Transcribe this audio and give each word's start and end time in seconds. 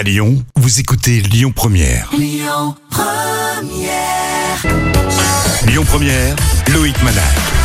À 0.00 0.02
Lyon, 0.02 0.42
vous 0.56 0.80
écoutez 0.80 1.20
Lyon 1.20 1.52
Première. 1.52 2.08
Lyon 2.16 2.74
Première. 2.88 4.64
Lyon 5.66 5.84
Première, 5.84 6.36
Loïc 6.72 6.96
Manal. 7.02 7.59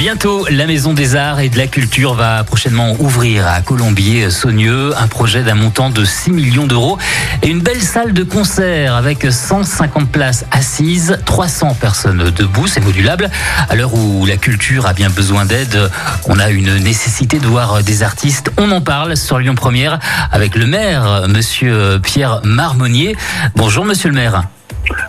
Bientôt, 0.00 0.46
la 0.50 0.66
Maison 0.66 0.94
des 0.94 1.14
Arts 1.14 1.40
et 1.40 1.50
de 1.50 1.58
la 1.58 1.66
Culture 1.66 2.14
va 2.14 2.42
prochainement 2.42 2.96
ouvrir 3.00 3.46
à 3.46 3.60
Colombier-Saunieux 3.60 4.96
un 4.96 5.06
projet 5.08 5.42
d'un 5.42 5.54
montant 5.54 5.90
de 5.90 6.06
6 6.06 6.30
millions 6.30 6.66
d'euros 6.66 6.96
et 7.42 7.48
une 7.48 7.60
belle 7.60 7.82
salle 7.82 8.14
de 8.14 8.22
concert 8.22 8.94
avec 8.94 9.30
150 9.30 10.10
places 10.10 10.46
assises, 10.52 11.18
300 11.26 11.74
personnes 11.78 12.30
debout, 12.30 12.66
c'est 12.66 12.80
modulable. 12.80 13.28
À 13.68 13.76
l'heure 13.76 13.92
où 13.92 14.24
la 14.24 14.38
culture 14.38 14.86
a 14.86 14.94
bien 14.94 15.10
besoin 15.10 15.44
d'aide, 15.44 15.90
on 16.26 16.38
a 16.38 16.48
une 16.48 16.78
nécessité 16.78 17.38
de 17.38 17.46
voir 17.46 17.82
des 17.82 18.02
artistes. 18.02 18.50
On 18.56 18.70
en 18.70 18.80
parle 18.80 19.18
sur 19.18 19.38
Lyon 19.38 19.54
Première 19.54 19.98
avec 20.32 20.56
le 20.56 20.64
maire, 20.64 21.26
monsieur 21.28 22.00
Pierre 22.02 22.40
Marmonnier. 22.42 23.16
Bonjour, 23.54 23.84
monsieur 23.84 24.08
le 24.08 24.14
maire. 24.14 24.44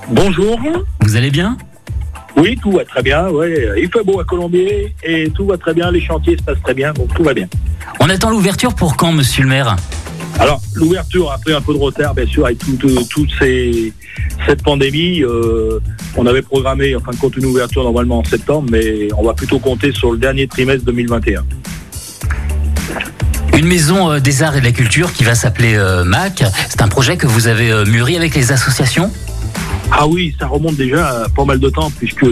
Bonjour. 0.10 0.60
Vous 1.00 1.16
allez 1.16 1.32
bien? 1.32 1.56
Oui, 2.38 2.58
tout 2.62 2.72
va 2.72 2.86
très 2.86 3.02
bien. 3.02 3.28
Ouais. 3.30 3.70
Il 3.78 3.90
fait 3.92 4.04
beau 4.04 4.20
à 4.20 4.24
Colombier 4.24 4.94
et 5.04 5.30
tout 5.32 5.46
va 5.46 5.58
très 5.58 5.74
bien. 5.74 5.92
Les 5.92 6.02
chantiers 6.02 6.38
se 6.38 6.44
passent 6.44 6.62
très 6.64 6.74
bien, 6.74 6.94
donc 6.94 7.14
tout 7.14 7.24
va 7.24 7.34
bien. 7.34 7.48
On 8.00 8.10
attend 8.10 8.30
l'ouverture 8.30 8.74
pour 8.74 8.96
quand, 8.96 9.12
monsieur 9.12 9.44
le 9.44 9.50
maire 9.50 9.76
Alors, 10.40 10.62
l'ouverture 10.74 11.32
a 11.32 11.38
pris 11.38 11.54
un 11.54 11.62
peu 11.62 11.74
de 11.74 11.80
retard, 11.80 12.14
bien 12.16 12.26
sûr, 12.26 12.46
avec 12.46 12.60
toute 12.60 12.80
tout, 12.80 13.04
toute 13.10 13.30
ces, 13.40 13.94
cette 14.48 14.64
pandémie. 14.64 15.22
euh, 15.22 15.80
on 16.16 16.26
avait 16.26 16.42
programmé, 16.42 16.96
en 16.96 17.00
fin 17.00 17.12
de 17.12 17.18
compte, 17.18 17.36
une 17.38 17.46
ouverture 17.46 17.84
normalement 17.84 18.20
en 18.20 18.24
septembre, 18.24 18.70
mais 18.72 19.08
on 19.18 19.24
va 19.24 19.34
plutôt 19.34 19.60
compter 19.60 19.92
sur 19.92 20.12
le 20.12 20.18
dernier 20.18 20.48
trimestre 20.48 20.86
2021. 20.86 21.44
Une 23.58 23.68
maison 23.68 24.12
euh, 24.12 24.20
des 24.20 24.42
arts 24.42 24.56
et 24.58 24.62
de 24.62 24.66
la 24.66 24.72
culture 24.72 25.14
qui 25.14 25.24
va 25.24 25.36
s'appeler 25.36 25.76
euh, 25.76 26.04
MAC. 26.04 26.44
C'est 26.70 26.82
un 26.82 26.88
projet 26.88 27.18
que 27.18 27.28
vous 27.28 27.48
avez 27.48 27.86
mûri 27.86 28.16
avec 28.18 28.34
les 28.36 28.52
associations? 28.52 29.12
Ah 29.92 30.08
oui, 30.08 30.34
ça 30.40 30.48
remonte 30.48 30.76
déjà 30.76 31.24
à 31.24 31.30
pas 31.30 31.46
mal 31.46 31.60
de 31.60 31.70
temps, 31.70 31.92
puisque 31.92 32.26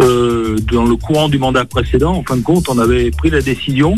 euh, 0.00 0.56
dans 0.72 0.84
le 0.84 0.96
courant 0.96 1.28
du 1.28 1.38
mandat 1.38 1.64
précédent, 1.64 2.14
en 2.14 2.22
fin 2.22 2.36
de 2.36 2.42
compte, 2.42 2.68
on 2.68 2.78
avait 2.78 3.10
pris 3.10 3.30
la 3.30 3.40
décision 3.40 3.94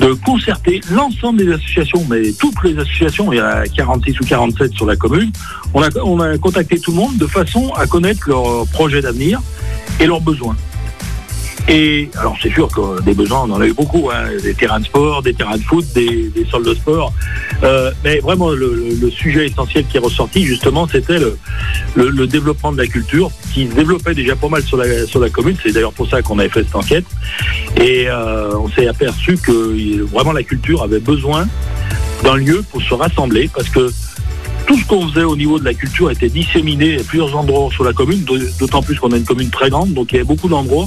de 0.00 0.12
concerter 0.12 0.80
l'ensemble 0.90 1.38
des 1.38 1.52
associations, 1.52 2.04
mais 2.08 2.32
toutes 2.32 2.62
les 2.64 2.78
associations, 2.78 3.32
il 3.32 3.36
y 3.36 3.40
a 3.40 3.64
46 3.64 4.20
ou 4.20 4.24
47 4.24 4.72
sur 4.72 4.86
la 4.86 4.96
commune, 4.96 5.30
on 5.72 5.82
a, 5.82 5.88
on 6.04 6.20
a 6.20 6.38
contacté 6.38 6.78
tout 6.78 6.90
le 6.90 6.96
monde 6.96 7.16
de 7.16 7.26
façon 7.26 7.72
à 7.74 7.86
connaître 7.86 8.28
leurs 8.28 8.66
projets 8.72 9.02
d'avenir 9.02 9.40
et 10.00 10.06
leurs 10.06 10.20
besoins. 10.20 10.56
Et 11.68 12.10
alors 12.18 12.36
c'est 12.42 12.50
sûr 12.50 12.68
que 12.68 13.00
des 13.02 13.14
besoins, 13.14 13.44
on 13.48 13.52
en 13.52 13.60
a 13.60 13.66
eu 13.66 13.72
beaucoup, 13.72 14.10
hein, 14.10 14.24
des 14.42 14.54
terrains 14.54 14.80
de 14.80 14.84
sport, 14.84 15.22
des 15.22 15.32
terrains 15.32 15.56
de 15.56 15.62
foot, 15.62 15.84
des, 15.94 16.28
des 16.28 16.44
de 16.44 16.74
sport. 16.74 17.12
Euh, 17.62 17.90
mais 18.04 18.18
vraiment 18.18 18.50
le, 18.50 19.10
sujet 19.10 19.46
essentiel 19.46 19.86
qui 19.86 19.96
est 19.96 20.00
ressorti 20.00 20.44
justement, 20.44 20.86
c'était 20.86 21.18
le, 21.18 22.26
développement 22.26 22.72
de 22.72 22.78
la 22.78 22.86
culture, 22.86 23.30
qui 23.52 23.68
se 23.68 23.74
développait 23.74 24.14
déjà 24.14 24.36
pas 24.36 24.48
mal 24.48 24.62
sur 24.62 24.76
la, 24.76 25.06
sur 25.06 25.20
la 25.20 25.30
commune. 25.30 25.56
C'est 25.62 25.72
d'ailleurs 25.72 25.92
pour 25.92 26.08
ça 26.08 26.20
qu'on 26.20 26.38
avait 26.38 26.48
fait 26.48 26.64
cette 26.64 26.76
enquête. 26.76 27.06
Et 27.80 28.06
euh, 28.08 28.54
on 28.56 28.68
s'est 28.68 28.86
aperçu 28.86 29.36
que 29.38 30.02
vraiment 30.02 30.32
la 30.32 30.42
culture 30.42 30.82
avait 30.82 31.00
besoin 31.00 31.46
d'un 32.22 32.36
lieu 32.36 32.62
pour 32.70 32.82
se 32.82 32.94
rassembler, 32.94 33.48
parce 33.54 33.68
que 33.68 33.90
tout 34.66 34.78
ce 34.78 34.84
qu'on 34.86 35.08
faisait 35.08 35.24
au 35.24 35.36
niveau 35.36 35.58
de 35.58 35.64
la 35.64 35.74
culture 35.74 36.10
était 36.10 36.28
disséminé 36.28 36.98
à 36.98 37.02
plusieurs 37.04 37.36
endroits 37.36 37.68
sur 37.72 37.84
la 37.84 37.92
commune, 37.92 38.24
d'autant 38.58 38.82
plus 38.82 38.96
qu'on 38.98 39.12
a 39.12 39.16
une 39.16 39.24
commune 39.24 39.50
très 39.50 39.70
grande, 39.70 39.92
donc 39.92 40.12
il 40.12 40.16
y 40.16 40.18
avait 40.18 40.26
beaucoup 40.26 40.48
d'endroits. 40.48 40.86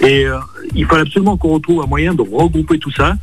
Et 0.00 0.24
euh, 0.26 0.36
il 0.74 0.86
fallait 0.86 1.02
absolument 1.02 1.36
qu'on 1.36 1.50
retrouve 1.54 1.82
un 1.82 1.86
moyen 1.86 2.14
de 2.14 2.22
regrouper 2.22 2.78
tout 2.78 2.90
ça 2.92 3.14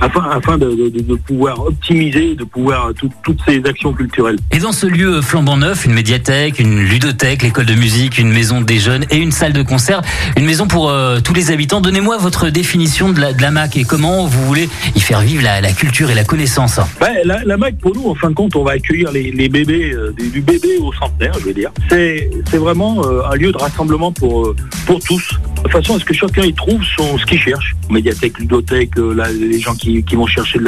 afin, 0.00 0.22
afin 0.30 0.56
de, 0.58 0.70
de- 0.70 1.00
de 1.00 1.14
pouvoir 1.14 1.60
optimiser, 1.66 2.34
de 2.34 2.44
pouvoir 2.44 2.92
tout- 2.94 3.10
toutes 3.22 3.40
ces 3.46 3.62
actions 3.66 3.92
culturelles. 3.92 4.38
Et 4.50 4.58
dans 4.58 4.72
ce 4.72 4.86
lieu 4.86 5.20
flambant 5.20 5.56
neuf, 5.56 5.84
une 5.84 5.92
médiathèque, 5.94 6.58
une 6.58 6.78
ludothèque, 6.80 7.42
l'école 7.42 7.66
de 7.66 7.74
musique, 7.74 8.18
une 8.18 8.30
maison 8.32 8.60
des 8.60 8.78
jeunes 8.78 9.04
et 9.10 9.16
une 9.16 9.32
salle 9.32 9.52
de 9.52 9.62
concert, 9.62 10.00
une 10.36 10.46
maison 10.46 10.66
pour 10.68 10.88
euh, 10.90 11.20
tous 11.20 11.34
les 11.34 11.50
habitants. 11.50 11.80
Donnez-moi 11.80 12.16
votre 12.18 12.48
définition 12.50 13.12
de 13.12 13.20
la, 13.20 13.32
de 13.32 13.42
la 13.42 13.50
MAC 13.50 13.76
et 13.76 13.84
comment 13.84 14.26
vous 14.26 14.46
voulez 14.46 14.68
y 14.94 15.00
faire 15.00 15.20
vivre 15.20 15.42
la, 15.42 15.60
la 15.60 15.72
culture 15.72 16.10
et 16.10 16.14
la 16.14 16.24
connaissance. 16.24 16.78
Ben, 17.00 17.08
la, 17.24 17.44
la 17.44 17.56
MAC, 17.56 17.78
pour 17.78 17.94
nous, 17.94 18.08
en 18.08 18.14
fin 18.14 18.30
de 18.30 18.34
compte, 18.34 18.56
on 18.56 18.64
va 18.64 18.72
accueillir 18.72 19.10
les, 19.12 19.30
les 19.32 19.48
euh, 19.58 20.12
du, 20.12 20.40
bébé 20.40 20.78
au 20.78 20.92
centenaire, 20.92 21.34
je 21.40 21.46
veux 21.46 21.54
dire. 21.54 21.70
C'est 21.88 22.30
c'est 22.50 22.58
vraiment 22.58 23.04
euh, 23.04 23.22
un 23.30 23.34
lieu 23.36 23.52
de 23.52 23.58
rassemblement 23.58 24.12
pour, 24.12 24.46
euh, 24.46 24.56
pour 24.86 25.00
tous, 25.00 25.40
de 25.64 25.68
façon 25.68 25.96
à 25.96 25.98
ce 25.98 26.04
que 26.04 26.14
chacun 26.14 26.42
y 26.42 26.54
trouve 26.54 26.82
ce 26.84 27.24
qu'il 27.26 27.40
cherche? 27.40 27.74
Médiathèque, 27.90 28.38
ludothèque, 28.38 28.96
euh, 28.98 29.14
les 29.38 29.58
gens 29.58 29.74
qui, 29.74 30.02
qui 30.02 30.16
vont 30.16 30.26
chercher 30.26 30.58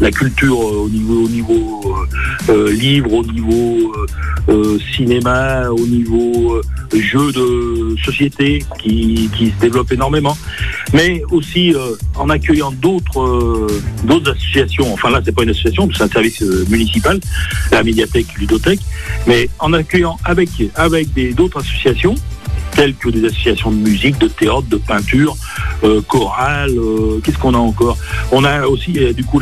la, 0.00 0.10
culture 0.10 0.60
euh, 0.60 0.84
au 0.84 0.88
niveau, 0.88 1.24
au 1.24 1.28
niveau 1.28 1.96
euh, 2.48 2.72
livre, 2.72 3.12
au 3.12 3.24
niveau 3.24 3.92
cinéma, 4.94 5.68
au 5.70 5.86
niveau 5.86 6.60
jeu 6.92 7.32
de 7.32 7.96
société 8.04 8.64
qui, 8.82 9.30
qui 9.36 9.46
se 9.50 9.60
développe 9.60 9.92
énormément 9.92 10.36
mais 10.92 11.22
aussi 11.30 11.74
en 12.16 12.28
accueillant 12.28 12.72
d'autres 12.72 13.66
associations. 14.26 14.92
Enfin 14.92 15.10
là, 15.10 15.20
c'est 15.24 15.34
pas 15.34 15.44
une 15.44 15.50
association, 15.50 15.88
c'est 15.96 16.02
un 16.02 16.08
service 16.08 16.42
municipal, 16.68 17.18
la 17.70 17.82
médiathèque, 17.82 18.26
ludothèque, 18.38 18.80
mais 19.26 19.48
en 19.58 19.72
accueillant 19.72 20.18
avec 20.24 20.50
avec 20.74 21.08
d'autres 21.34 21.60
associations 21.60 22.14
telles 22.74 22.94
que 22.94 23.08
des 23.10 23.24
associations 23.24 23.70
de 23.70 23.76
musique, 23.76 24.18
de 24.18 24.28
théâtre, 24.28 24.64
de 24.68 24.76
peinture, 24.76 25.36
euh, 25.84 26.00
chorale, 26.02 26.70
euh, 26.76 27.20
qu'est-ce 27.22 27.38
qu'on 27.38 27.54
a 27.54 27.58
encore? 27.58 27.96
On 28.30 28.44
a 28.44 28.66
aussi, 28.66 28.92
euh, 28.98 29.12
du 29.12 29.24
coup, 29.24 29.40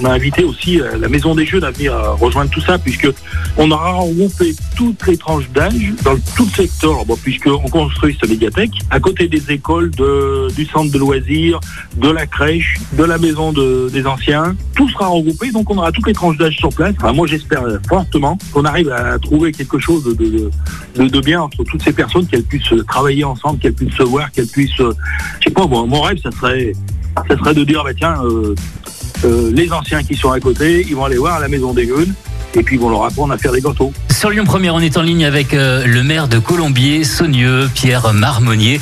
on, 0.00 0.04
a 0.04 0.10
invité 0.10 0.44
aussi 0.44 0.80
la 0.98 1.08
Maison 1.08 1.34
des 1.34 1.46
Jeux 1.46 1.62
à 1.62 1.70
venir 1.70 1.94
euh, 1.94 2.12
rejoindre 2.14 2.50
tout 2.50 2.60
ça, 2.60 2.78
puisque 2.78 3.08
on 3.56 3.70
aura 3.70 3.92
regroupé 3.92 4.54
toutes 4.76 5.06
les 5.06 5.16
tranches 5.16 5.48
d'âge 5.50 5.92
dans 6.04 6.16
tout 6.36 6.44
le 6.44 6.62
secteur, 6.62 6.96
puisqu'on 7.22 7.58
construit 7.68 8.16
cette 8.20 8.30
médiathèque 8.30 8.72
à 8.90 9.00
côté 9.00 9.28
des 9.28 9.50
écoles, 9.50 9.90
du 9.90 10.64
centre 10.66 10.90
de 10.92 10.98
loisirs, 10.98 11.60
de 11.96 12.10
la 12.10 12.26
crèche, 12.26 12.76
de 12.92 13.04
la 13.04 13.18
maison 13.18 13.52
de- 13.52 13.88
des 13.92 14.06
anciens. 14.06 14.56
Tout 14.74 14.88
sera 14.88 15.06
regroupé, 15.08 15.50
donc 15.50 15.68
on 15.70 15.78
aura 15.78 15.92
toutes 15.92 16.06
les 16.06 16.12
tranches 16.12 16.36
d'âge 16.38 16.56
sur 16.56 16.70
place. 16.70 16.94
Moi, 17.14 17.26
j'espère 17.26 17.62
fortement 17.88 18.38
qu'on 18.52 18.64
arrive 18.64 18.90
à 18.90 19.18
trouver 19.18 19.52
quelque 19.52 19.78
chose 19.78 20.04
de, 20.04 21.20
bien 21.20 21.42
entre 21.42 21.64
toutes 21.64 21.82
ces 21.82 21.92
personnes, 21.92 22.26
travailler 22.86 23.24
ensemble, 23.24 23.58
qu'elles 23.58 23.74
puissent 23.74 23.94
se 23.94 24.02
voir, 24.02 24.30
qu'elles 24.30 24.46
puissent, 24.46 24.80
euh, 24.80 24.92
je 25.40 25.48
sais 25.48 25.54
pas, 25.54 25.66
mon 25.66 26.00
rêve, 26.00 26.18
ça 26.22 26.30
serait, 26.30 26.72
de 27.54 27.64
dire, 27.64 27.84
bah, 27.84 27.94
tiens, 27.96 28.22
euh, 28.24 28.54
euh, 29.24 29.50
les 29.52 29.72
anciens 29.72 30.02
qui 30.02 30.14
sont 30.14 30.30
à 30.30 30.40
côté, 30.40 30.86
ils 30.88 30.94
vont 30.94 31.04
aller 31.04 31.18
voir 31.18 31.34
à 31.34 31.40
la 31.40 31.48
maison 31.48 31.72
des 31.72 31.86
jeunes, 31.86 32.12
et 32.54 32.62
puis 32.62 32.76
ils 32.76 32.80
vont 32.80 32.90
leur 32.90 33.04
apprendre 33.04 33.32
à 33.32 33.38
faire 33.38 33.52
des 33.52 33.60
gâteaux. 33.60 33.92
Sur 34.20 34.28
Lyon 34.28 34.44
Première, 34.44 34.74
on 34.74 34.80
est 34.80 34.98
en 34.98 35.00
ligne 35.00 35.24
avec 35.24 35.54
euh, 35.54 35.86
le 35.86 36.02
maire 36.02 36.28
de 36.28 36.38
Colombier, 36.38 37.04
Saunieux, 37.04 37.70
Pierre 37.74 38.12
Marmonnier. 38.12 38.78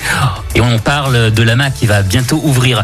Et 0.57 0.61
on 0.61 0.81
parle 0.81 1.31
de 1.31 1.43
la 1.45 1.55
MAC 1.55 1.75
qui 1.75 1.87
va 1.87 2.03
bientôt 2.03 2.41
ouvrir. 2.43 2.83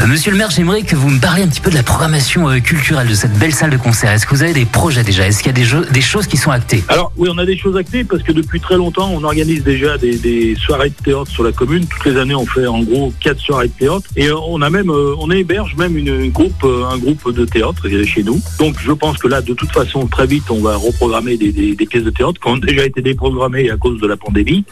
Euh, 0.00 0.08
Monsieur 0.08 0.32
le 0.32 0.36
maire, 0.36 0.50
j'aimerais 0.50 0.82
que 0.82 0.96
vous 0.96 1.08
me 1.10 1.20
parliez 1.20 1.44
un 1.44 1.46
petit 1.46 1.60
peu 1.60 1.70
de 1.70 1.76
la 1.76 1.84
programmation 1.84 2.48
euh, 2.50 2.58
culturelle 2.58 3.06
de 3.06 3.14
cette 3.14 3.38
belle 3.38 3.54
salle 3.54 3.70
de 3.70 3.76
concert. 3.76 4.10
Est-ce 4.10 4.26
que 4.26 4.34
vous 4.34 4.42
avez 4.42 4.52
des 4.52 4.64
projets 4.64 5.04
déjà? 5.04 5.28
Est-ce 5.28 5.44
qu'il 5.44 5.56
y 5.56 5.62
a 5.62 5.84
des, 5.92 6.00
choses 6.00 6.26
qui 6.26 6.36
sont 6.36 6.50
actées? 6.50 6.82
Alors 6.88 7.12
oui, 7.16 7.28
on 7.32 7.38
a 7.38 7.46
des 7.46 7.56
choses 7.56 7.76
actées 7.76 8.02
parce 8.02 8.24
que 8.24 8.32
depuis 8.32 8.58
très 8.58 8.76
longtemps, 8.76 9.08
on 9.14 9.22
organise 9.22 9.62
déjà 9.62 9.96
des, 9.96 10.56
soirées 10.56 10.90
de 10.90 11.04
théâtre 11.04 11.30
sur 11.30 11.44
la 11.44 11.52
commune. 11.52 11.86
Toutes 11.86 12.06
les 12.06 12.18
années, 12.18 12.34
on 12.34 12.46
fait 12.46 12.66
en 12.66 12.82
gros 12.82 13.14
quatre 13.20 13.38
soirées 13.38 13.68
de 13.68 13.74
théâtre 13.74 14.10
et 14.16 14.28
on 14.32 14.60
a 14.60 14.70
même, 14.70 14.90
on 14.90 15.30
héberge 15.30 15.76
même 15.76 15.96
une, 15.96 16.32
groupe, 16.32 16.64
un 16.64 16.98
groupe 16.98 17.32
de 17.32 17.44
théâtre 17.44 17.88
chez 18.04 18.24
nous. 18.24 18.40
Donc 18.58 18.74
je 18.80 18.90
pense 18.90 19.18
que 19.18 19.28
là, 19.28 19.40
de 19.40 19.54
toute 19.54 19.70
façon, 19.70 20.08
très 20.08 20.26
vite, 20.26 20.50
on 20.50 20.62
va 20.62 20.74
reprogrammer 20.74 21.36
des- 21.36 21.52
des 21.52 21.86
de 22.00 22.10
théâtre 22.10 22.40
qui 22.40 22.48
ont 22.48 22.56
déjà 22.56 22.84
été 22.84 23.02
déprogrammées 23.02 23.70
à 23.70 23.76
cause 23.76 24.00
de 24.00 24.06
la 24.06 24.16
pandémie. 24.16 24.64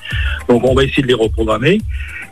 Donc 0.49 0.65
on 0.65 0.75
va 0.75 0.85
essayer 0.85 1.03
de 1.03 1.09
les 1.09 1.15
reprogrammer. 1.15 1.81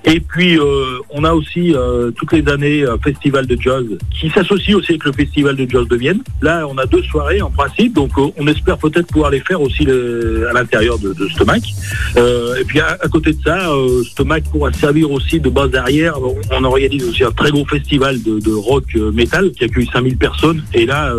Et 0.04 0.20
puis, 0.20 0.58
euh, 0.58 1.00
on 1.10 1.24
a 1.24 1.32
aussi 1.32 1.74
euh, 1.74 2.10
toutes 2.12 2.32
les 2.32 2.48
années 2.50 2.84
un 2.84 2.98
festival 2.98 3.46
de 3.46 3.60
jazz 3.60 3.84
qui 4.10 4.30
s'associe 4.30 4.74
aussi 4.76 4.92
avec 4.92 5.04
le 5.04 5.12
festival 5.12 5.56
de 5.56 5.68
jazz 5.68 5.86
de 5.88 5.96
Vienne. 5.96 6.20
Là, 6.40 6.66
on 6.68 6.78
a 6.78 6.86
deux 6.86 7.02
soirées 7.02 7.42
en 7.42 7.50
principe, 7.50 7.94
donc 7.94 8.12
euh, 8.16 8.28
on 8.38 8.46
espère 8.46 8.78
peut-être 8.78 9.08
pouvoir 9.08 9.30
les 9.30 9.40
faire 9.40 9.60
aussi 9.60 9.86
à 9.88 10.52
l'intérieur 10.52 10.98
de, 10.98 11.12
de 11.12 11.28
Stomac. 11.28 11.62
Et 12.16 12.64
puis, 12.64 12.80
à, 12.80 12.96
côté 13.10 13.32
de 13.32 13.42
ça, 13.44 13.70
Stomac 14.10 14.44
pourra 14.50 14.72
servir 14.72 15.10
aussi 15.10 15.40
de 15.40 15.48
base 15.48 15.74
arrière. 15.74 16.16
On, 16.50 16.64
organise 16.64 17.04
aussi 17.08 17.24
un 17.24 17.30
très 17.30 17.50
gros 17.50 17.64
festival 17.64 18.22
de, 18.22 18.52
rock 18.52 18.84
metal 19.12 19.50
qui 19.52 19.64
accueille 19.64 19.88
5000 19.92 20.16
personnes. 20.16 20.62
Et 20.74 20.86
là, 20.86 21.14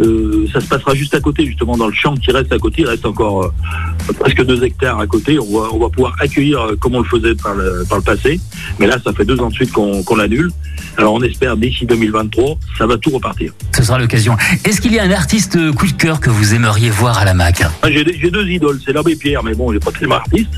euh, 0.00 0.46
ça 0.52 0.60
se 0.60 0.66
passera 0.66 0.94
juste 0.94 1.14
à 1.14 1.20
côté, 1.20 1.46
justement, 1.46 1.76
dans 1.76 1.86
le 1.86 1.94
champ 1.94 2.14
qui 2.14 2.30
reste 2.30 2.52
à 2.52 2.58
côté. 2.58 2.82
Il 2.82 2.88
reste 2.88 3.06
encore 3.06 3.44
euh, 3.44 4.12
presque 4.18 4.44
deux 4.44 4.62
hectares 4.64 4.98
à 4.98 5.06
côté. 5.06 5.38
On 5.38 5.60
va, 5.60 5.68
on 5.72 5.78
va 5.78 5.88
pouvoir 5.88 6.14
accueillir, 6.20 6.60
euh, 6.60 6.76
comme 6.76 6.94
on 6.94 7.00
le 7.00 7.04
faisait 7.08 7.34
par 7.34 7.54
le, 7.54 7.84
par 7.88 7.94
par 7.94 7.98
le 7.98 8.04
passé, 8.04 8.40
mais 8.78 8.86
là, 8.86 8.96
ça 9.04 9.12
fait 9.12 9.24
deux 9.24 9.38
ans 9.40 9.48
de 9.48 9.54
suite 9.54 9.72
qu'on 9.72 10.02
qu'on 10.02 10.18
annule. 10.18 10.50
Alors 10.96 11.14
on 11.14 11.22
espère 11.22 11.56
d'ici 11.56 11.86
2023, 11.86 12.56
ça 12.78 12.86
va 12.86 12.96
tout 12.96 13.10
repartir. 13.10 13.52
Ce 13.72 13.82
sera 13.82 13.98
l'occasion. 13.98 14.36
Est-ce 14.64 14.80
qu'il 14.80 14.92
y 14.92 14.98
a 14.98 15.04
un 15.04 15.10
artiste 15.10 15.58
coup 15.74 15.86
de 15.86 15.92
cœur 15.92 16.20
que 16.20 16.30
vous 16.30 16.54
aimeriez 16.54 16.90
voir 16.90 17.18
à 17.18 17.24
la 17.24 17.34
MAC? 17.34 17.62
Ah, 17.82 17.90
J'ai 17.90 18.04
deux 18.04 18.48
idoles, 18.48 18.80
c'est 18.84 18.92
l'abbé 18.92 19.16
Pierre, 19.16 19.42
mais 19.42 19.54
bon, 19.54 19.72
il 19.72 19.74
n'est 19.74 19.80
pas 19.80 19.90
tellement 19.92 20.16
artiste. 20.16 20.50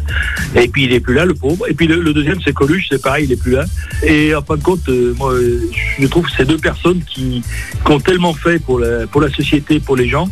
Et 0.54 0.68
puis 0.68 0.84
il 0.84 0.92
est 0.92 1.00
plus 1.00 1.14
là, 1.14 1.24
le 1.24 1.34
pauvre. 1.34 1.66
Et 1.68 1.74
puis 1.74 1.86
le, 1.86 2.00
le 2.00 2.12
deuxième, 2.12 2.38
c'est 2.42 2.52
Coluche, 2.52 2.86
c'est 2.90 3.02
pareil, 3.02 3.24
il 3.26 3.32
est 3.32 3.40
plus 3.42 3.52
là. 3.52 3.64
Et 4.02 4.34
en 4.34 4.42
fin 4.42 4.56
de 4.56 4.62
compte, 4.62 4.88
moi, 5.18 5.34
je 5.98 6.06
trouve 6.06 6.24
que 6.26 6.32
ces 6.36 6.44
deux 6.44 6.58
personnes 6.58 7.00
qui, 7.06 7.42
qui 7.84 7.92
ont 7.92 8.00
tellement 8.00 8.34
fait 8.34 8.58
pour 8.58 8.78
la, 8.78 9.06
pour 9.06 9.20
la 9.20 9.25
société, 9.30 9.80
pour 9.80 9.96
les 9.96 10.08
gens. 10.08 10.28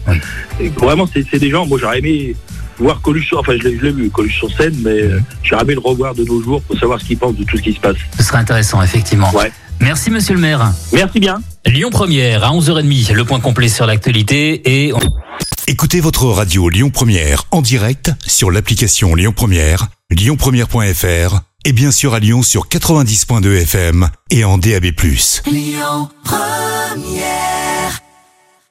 Et 0.61 0.69
vraiment, 0.71 1.09
c'est 1.13 1.39
des 1.39 1.51
gens, 1.51 1.67
moi 1.67 1.79
j'aurais 1.81 1.99
aimé 1.99 2.35
voir 2.79 3.01
Coluche, 3.01 3.27
sur- 3.29 3.39
enfin 3.39 3.53
je 3.61 3.69
l'ai 3.69 3.93
vu, 3.93 4.11
Coluche 4.11 4.37
sur 4.39 4.51
scène, 4.57 4.75
mais 4.83 5.03
euh, 5.03 5.21
j'aurais 5.43 5.63
aimé 5.63 5.75
le 5.75 5.81
revoir 5.81 6.15
de 6.15 6.25
nos 6.25 6.43
jours 6.43 6.61
pour 6.63 6.79
savoir 6.79 7.01
ce 7.01 7.05
qu'il 7.05 7.17
pense 7.19 7.37
de 7.37 7.45
tout 7.45 7.57
ce 7.57 7.63
qui 7.63 7.73
se 7.73 7.81
passe. 7.81 7.97
Ce 8.19 8.23
sera 8.25 8.39
intéressant, 8.39 8.83
effectivement. 8.83 9.33
Ouais. 9.35 9.53
Merci, 9.81 10.11
monsieur 10.11 10.35
le 10.35 10.41
maire. 10.41 10.73
Merci 10.93 11.21
bien. 11.21 11.41
Lyon 11.67 11.91
Première 11.91 12.45
à 12.45 12.51
11h30, 12.51 13.13
le 13.13 13.25
point 13.25 13.41
complet 13.41 13.69
sur 13.69 13.87
l'actualité 13.87 14.87
et 14.87 14.93
Écoutez 15.67 16.01
votre 16.01 16.27
radio 16.27 16.69
Lyon 16.69 16.91
Première 16.91 17.45
en 17.51 17.63
direct 17.63 18.13
sur 18.27 18.51
l'application 18.51 19.15
Lyon 19.15 19.33
Première, 19.35 19.89
lyonpremière.fr 20.11 21.41
et 21.65 21.73
bien 21.73 21.91
sûr 21.91 22.13
à 22.15 22.21
Lyon 22.21 22.43
sur 22.43 22.69
90.2 22.69 23.63
FM 23.63 24.09
et 24.31 24.45
en 24.45 24.59
DAB+. 24.59 24.85
Lyon 25.51 26.09
Première 26.23 27.54